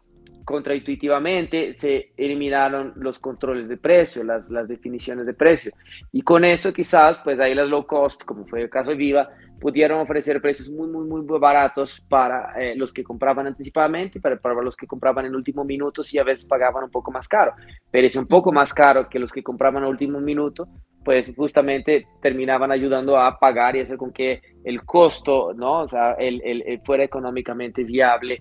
[0.45, 5.73] contraintuitivamente se eliminaron los controles de precio, las, las definiciones de precio.
[6.13, 9.29] Y con eso quizás, pues ahí las low cost, como fue el caso de Viva,
[9.61, 14.37] pudieron ofrecer precios muy, muy, muy baratos para eh, los que compraban anticipadamente y para,
[14.37, 17.53] para, los que compraban en último minuto, y a veces pagaban un poco más caro.
[17.91, 20.67] Pero es un poco más caro que los que compraban en último minuto,
[21.05, 25.81] pues justamente terminaban ayudando a pagar y hacer con que el costo, ¿no?
[25.81, 28.41] O sea, el, el fuera económicamente viable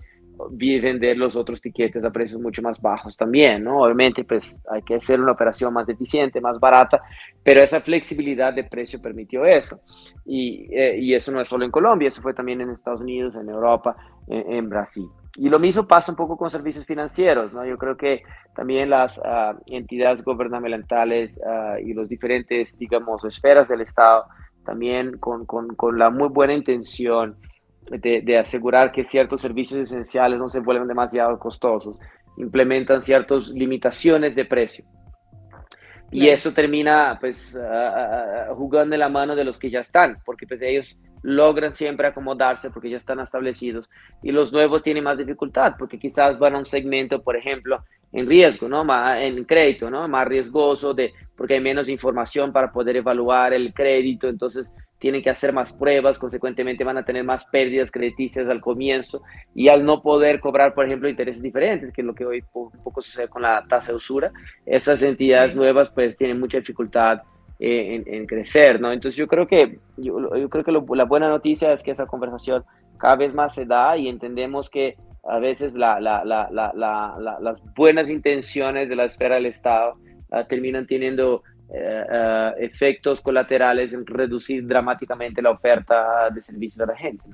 [0.50, 3.82] vender los otros tiquetes a precios mucho más bajos también, ¿no?
[3.82, 7.02] Obviamente, pues hay que hacer una operación más eficiente, más barata,
[7.42, 9.80] pero esa flexibilidad de precio permitió eso.
[10.24, 13.36] Y, eh, y eso no es solo en Colombia, eso fue también en Estados Unidos,
[13.36, 13.96] en Europa,
[14.28, 15.08] en, Brasil.
[15.36, 17.64] Y lo mismo pasa un poco con servicios financieros, ¿no?
[17.64, 18.22] Yo creo que
[18.54, 24.24] también las ah, entidades gubernamentales ah, y los diferentes, digamos, esferas del Estado,
[24.64, 27.36] también con, con, con la muy buena intención
[27.90, 31.98] de, asegurar que ciertos servicios esenciales no se vuelven demasiado costosos,
[32.36, 34.84] implementan ciertas limitaciones de precio.
[36.12, 37.56] Y eso termina pues
[38.54, 42.70] jugando en la mano de los que ya están, porque pues ellos logran siempre acomodarse
[42.70, 43.90] porque ya están establecidos
[44.22, 48.26] y los nuevos tienen más dificultad porque quizás van a un segmento, por ejemplo, en
[48.26, 48.84] riesgo, ¿no?
[49.14, 50.08] en crédito, ¿no?
[50.08, 55.30] Más riesgoso de, porque hay menos información para poder evaluar el crédito, entonces tienen que
[55.30, 59.22] hacer más pruebas, consecuentemente van a tener más pérdidas crediticias al comienzo
[59.54, 62.70] y al no poder cobrar, por ejemplo, intereses diferentes, que es lo que hoy un
[62.84, 64.30] poco sucede con la tasa de usura,
[64.66, 67.22] esas entidades nuevas pues tienen mucha dificultad
[67.58, 68.92] eh, en, crecer, ¿no?
[68.92, 72.64] Entonces yo creo que, yo, yo creo que la buena noticia es que esa conversación
[72.98, 78.10] cada vez más se da y entendemos que a veces la, la, la, las buenas
[78.10, 79.94] intenciones de la esfera del Estado
[80.30, 81.42] ah, terminan teniendo
[82.10, 87.24] ah, efectos colaterales en reducir dramáticamente la oferta de servicios de la gente.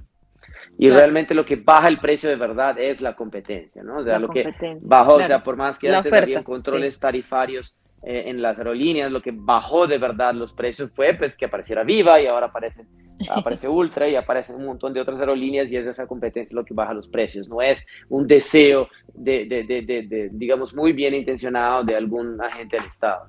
[0.79, 3.99] Y realmente lo que baja el precio de verdad es la competencia, ¿no?
[3.99, 8.25] O sea, lo que bajó, o sea, por más que antes había controles tarifarios eh,
[8.27, 12.21] en las aerolíneas, lo que bajó de verdad los precios fue pues que apareciera Viva
[12.21, 12.87] y ahora aparecen
[13.31, 16.75] aparece Ultra y aparecen un montón de otras aerolíneas y es esa competencia lo que
[16.75, 21.97] baja los precios, no es un deseo de, de, de, digamos, muy bien intencionado de
[21.97, 23.29] algún agente del Estado.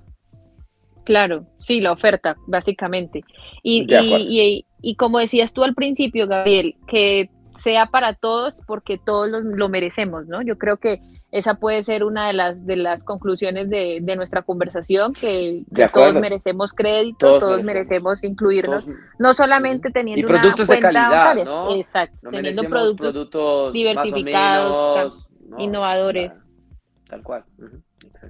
[1.05, 3.23] Claro, sí, la oferta, básicamente.
[3.63, 9.29] Y, y, y, como decías tú al principio, Gabriel, que sea para todos porque todos
[9.31, 10.41] lo merecemos, ¿no?
[10.41, 10.99] Yo creo que
[11.31, 15.63] esa puede ser una de las, de las conclusiones de, nuestra conversación, que,
[15.93, 18.85] todos merecemos crédito, todos, merecemos, incluirnos,
[19.19, 21.37] no solamente teniendo una cuenta de calidad,
[21.75, 26.31] exacto, teniendo productos, diversificados, innovadores.
[27.09, 27.43] Tal cual.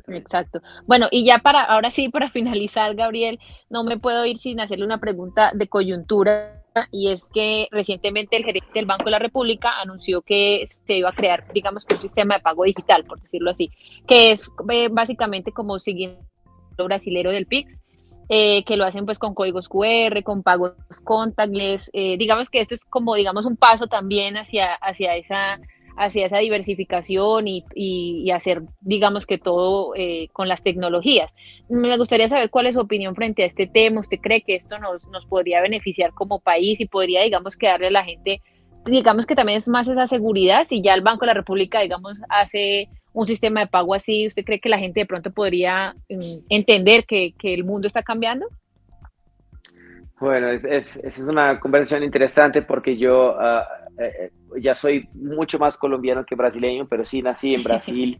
[0.07, 0.61] Exacto.
[0.85, 4.85] Bueno, y ya para, ahora sí, para finalizar, Gabriel, no me puedo ir sin hacerle
[4.85, 6.56] una pregunta de coyuntura
[6.91, 11.09] y es que recientemente el gerente del Banco de la República anunció que se iba
[11.09, 13.71] a crear, digamos que un sistema de pago digital, por decirlo así,
[14.07, 16.19] que es eh, básicamente como siguiendo
[16.77, 17.81] el brasilero del PIX,
[18.29, 20.73] eh, que lo hacen pues con códigos QR, con pagos
[21.03, 21.89] contactless.
[21.93, 25.59] Eh, digamos que esto es como, digamos, un paso también hacia, hacia esa
[25.97, 31.33] hacia esa diversificación y, y, hacer, digamos que todo eh, con las tecnologías.
[31.69, 33.99] Me gustaría saber cuál es su opinión frente a este tema.
[33.99, 37.87] ¿Usted cree que esto nos, nos podría beneficiar como país y podría, digamos, que darle
[37.87, 38.41] a la gente,
[38.85, 40.65] digamos que también es más esa seguridad?
[40.65, 44.45] Si ya el Banco de la República, digamos, hace un sistema de pago así, ¿usted
[44.45, 48.45] cree que la gente de pronto podría mm, entender que, que el mundo está cambiando?
[50.19, 53.35] Bueno, es, es, es, una conversación interesante porque yo...
[53.35, 58.19] Uh, eh, ya soy mucho más colombiano que brasileño, pero sí nací en Brasil.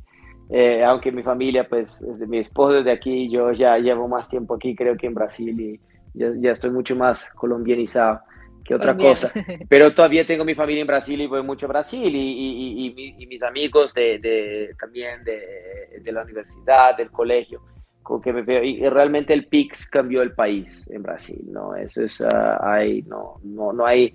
[0.50, 4.56] Eh, aunque mi familia, pues, mi esposo es de aquí, yo ya llevo más tiempo
[4.56, 5.80] aquí, creo que en Brasil, y
[6.14, 8.22] ya, ya estoy mucho más colombianizado
[8.68, 9.32] que otra cosa.
[9.70, 13.28] Pero todavía tengo mi familia en Brasil y voy mucho a Brasil y, y, y,
[13.28, 17.62] mis amigos de, de también de, de, la universidad, del colegio,
[18.04, 18.64] con que me veo.
[18.64, 21.76] Y realmente el PIX cambió el país en Brasil, ¿no?
[21.76, 22.28] Eso es, uh,
[22.62, 24.14] hay, no, no, no hay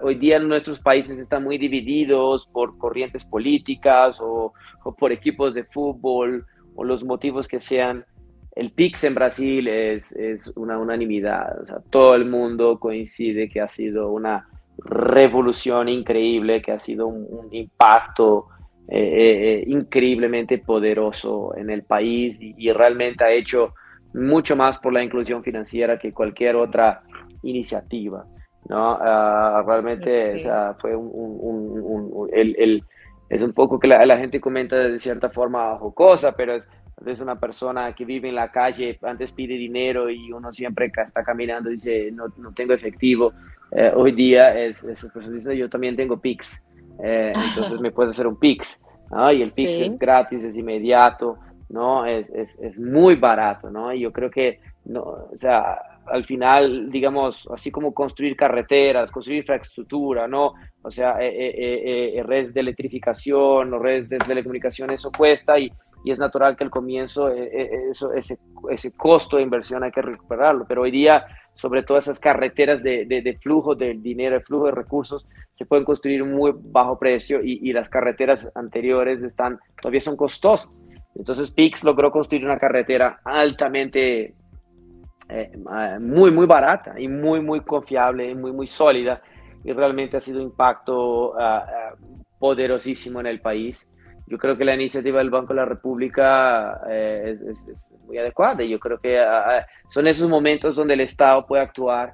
[0.00, 4.52] hoy día nuestros países están muy divididos por corrientes políticas o,
[4.98, 8.04] por equipos de fútbol o los motivos que sean.
[8.54, 11.82] El PIX en Brasil es, es una unanimidad.
[11.90, 18.46] todo el mundo coincide que ha sido una revolución increíble, que ha sido un, impacto
[18.88, 23.74] eh, eh, eh, increíblemente poderoso en el país y, y realmente ha hecho
[24.14, 27.02] mucho más por la inclusión financiera que cualquier otra
[27.42, 28.26] iniciativa.
[28.68, 28.98] ¿No?
[29.00, 30.44] Ah, realmente
[30.80, 32.82] fue un, el,
[33.28, 36.68] es un poco que la, gente comenta de cierta forma jocosa, pero es,
[37.04, 41.24] es una persona que vive en la calle, antes pide dinero y uno siempre está
[41.24, 43.32] caminando y dice, no, no tengo efectivo.
[43.72, 46.62] Eh, hoy día es, esa persona dice, yo también tengo Pix,
[47.02, 48.80] eh, entonces me puedes hacer un Pix.
[49.32, 51.38] Y el Pix es gratis, es inmediato,
[51.68, 52.04] ¿no?
[52.04, 53.92] Es, es, es muy barato, ¿no?
[53.92, 55.78] Y yo creo que, no, o sea,
[56.08, 60.54] al final, digamos, así como construir carreteras, construir infraestructura, ¿no?
[60.82, 65.70] O sea, eh, eh, eh, redes de electrificación o redes de telecomunicación, eso cuesta y,
[66.04, 68.38] y es natural que al comienzo ese,
[68.70, 70.64] ese, costo de inversión hay que recuperarlo.
[70.68, 74.72] Pero hoy día, sobre todo esas carreteras de, de, flujo de dinero, de flujo de
[74.72, 75.26] recursos,
[75.58, 80.70] se pueden construir muy bajo precio y, y las carreteras anteriores están, todavía son costosas.
[81.16, 84.34] Entonces Pix logró construir una carretera altamente
[85.28, 85.50] eh,
[86.00, 89.20] muy, muy barata y muy, muy confiable, muy, muy sólida
[89.64, 91.94] y realmente ha sido un impacto ah,
[92.38, 93.88] poderosísimo en el país.
[94.28, 98.68] Yo creo que la iniciativa del Banco de la República eh, es, muy adecuada y
[98.68, 102.12] yo creo que ah, son esos momentos donde el Estado puede actuar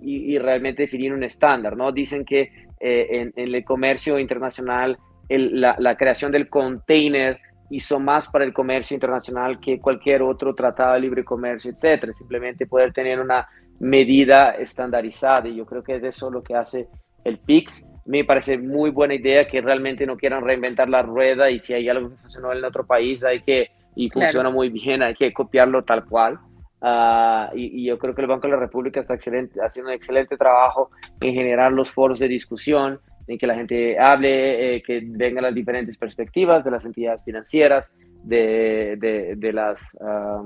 [0.00, 1.92] y, realmente definir un estándar, ¿no?
[1.92, 2.50] Dicen que
[2.80, 4.98] eh, en, el comercio internacional
[5.28, 7.38] la, la, creación del container
[7.70, 12.12] hizo más para el comercio internacional que cualquier otro tratado de libre comercio, etcétera.
[12.12, 13.48] Simplemente poder tener una
[13.78, 16.88] medida estandarizada y yo creo que es eso lo que hace
[17.24, 17.86] el PIX.
[18.06, 21.88] Me parece muy buena idea que realmente no quieran reinventar la rueda y si hay
[21.88, 25.82] algo que funcionó en otro país hay que y funciona muy bien, hay que copiarlo
[25.82, 26.38] tal cual.
[26.82, 29.96] Ah, y, y, yo creo que el Banco de la República está excelente, haciendo un
[29.96, 30.90] excelente trabajo
[31.20, 35.54] en generar los foros de discusión, en que la gente hable, eh, que vengan las
[35.54, 40.42] diferentes perspectivas de las entidades financieras, de, de, las, ah,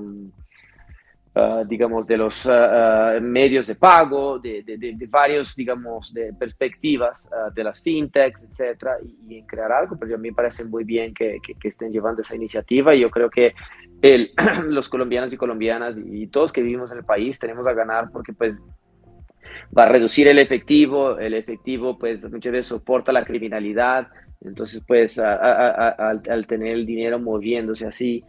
[1.67, 7.63] digamos, de los ah, ah, medios de pago, de, de, varios, digamos, de perspectivas de
[7.63, 9.97] las fintechs, etcétera, y, en crear algo.
[9.99, 13.09] Pero a mí me parece muy bien que, que, estén llevando esa iniciativa y yo
[13.09, 13.53] creo que
[14.01, 14.31] el,
[14.67, 18.33] los colombianos y colombianas y todos que vivimos en el país tenemos a ganar porque
[18.33, 18.59] pues
[19.77, 24.07] va a reducir el efectivo, el efectivo pues muchas veces soporta la criminalidad,
[24.43, 28.23] entonces pues al, tener el dinero moviéndose así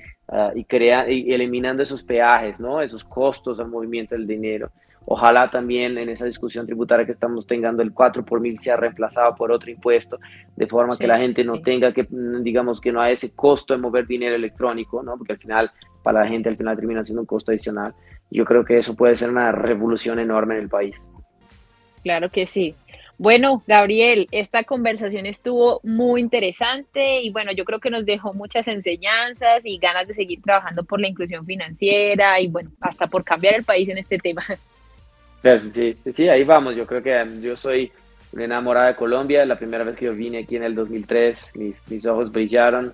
[0.55, 2.81] y, crea, y eliminando esos peajes, ¿no?
[2.81, 4.71] esos costos al movimiento del dinero.
[5.05, 9.35] Ojalá también en esa discusión tributaria que estamos teniendo el 4 por mil sea reemplazado
[9.35, 10.19] por otro impuesto,
[10.55, 12.07] de forma que la gente no tenga que,
[12.41, 15.17] digamos, que no haya ese costo de mover dinero electrónico, ¿no?
[15.17, 15.71] porque al final,
[16.03, 17.95] para la gente al final termina siendo un costo adicional.
[18.31, 20.95] Yo creo que eso puede ser una revolución enorme en el país.
[22.03, 22.75] Claro que sí.
[23.19, 28.67] Bueno, Gabriel, esta conversación estuvo muy interesante y bueno, yo creo que nos dejó muchas
[28.67, 33.55] enseñanzas y ganas de seguir trabajando por la inclusión financiera y bueno, hasta por cambiar
[33.55, 34.43] el país en este tema.
[35.75, 36.77] Sí, sí, ahí vamos.
[36.77, 37.91] Yo creo que um, yo soy
[38.33, 39.45] una enamorada de Colombia.
[39.45, 42.93] La primera vez que yo vine aquí en el 2003, mis, mis ojos brillaron.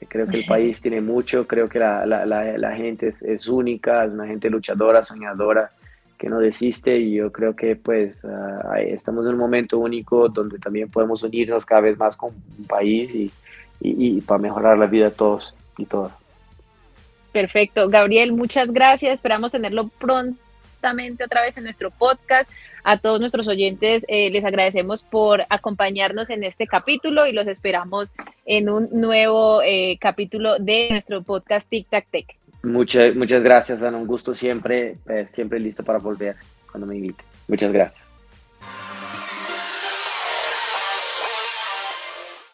[0.00, 3.48] Eh, creo que el país tiene mucho, creo que la, la, la, gente es, es
[3.48, 5.72] única, es una gente luchadora, soñadora
[6.18, 10.58] que no desiste y yo creo que pues ah, estamos en un momento único donde
[10.58, 15.10] también podemos unirnos cada vez más con un país y, para mejorar la vida de
[15.12, 16.12] todos y todas.
[17.30, 17.88] Perfecto.
[17.88, 19.14] Gabriel, muchas gracias.
[19.14, 22.50] Esperamos tenerlo prontamente otra vez en nuestro podcast.
[22.82, 28.14] A todos nuestros oyentes eh, les agradecemos por acompañarnos en este capítulo y los esperamos
[28.46, 32.37] en un nuevo eh, capítulo de nuestro podcast Tic Tac Tech.
[32.62, 33.98] Muchas, muchas gracias, Ana.
[33.98, 36.36] Un gusto siempre, eh, siempre listo para volver
[36.70, 37.24] cuando me invite.
[37.46, 38.07] Muchas gracias.